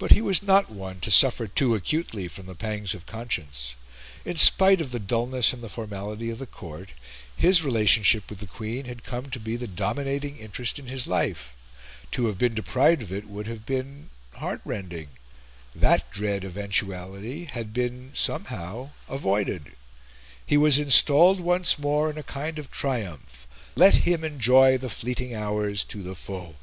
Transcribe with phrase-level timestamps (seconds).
[0.00, 3.76] But he was not one to suffer too acutely from the pangs of conscience.
[4.24, 6.88] In spite of the dullness and the formality of the Court,
[7.36, 11.52] his relationship with the Queen had come to be the dominating interest in his life;
[12.10, 15.10] to have been deprived of it would have been heartrending;
[15.72, 19.76] that dread eventuality had been somehow avoided;
[20.44, 23.46] he was installed once more, in a kind of triumph;
[23.76, 26.56] let him enjoy the fleeting hours to the full!